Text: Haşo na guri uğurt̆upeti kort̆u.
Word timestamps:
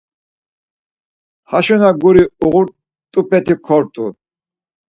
Haşo 1.49 1.75
na 1.81 1.89
guri 2.01 2.23
uğurt̆upeti 2.45 3.55
kort̆u. 3.65 4.05